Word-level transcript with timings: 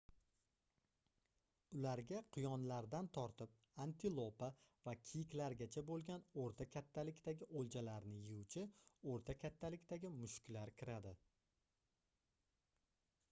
ularga 1.79 2.21
quyonlardan 2.37 3.09
tortib 3.17 3.51
antilopa 3.83 4.47
va 4.87 4.95
kiyiklargacha 5.09 5.83
boʻlgan 5.89 6.25
oʻrta 6.45 6.67
kattalikdagi 6.77 7.47
oʻljalarni 7.61 8.17
yeyuvchi 8.23 8.63
oʻrta 9.13 9.35
kattalikdagi 9.43 10.11
mushuklar 10.15 10.73
kiradi 10.81 11.13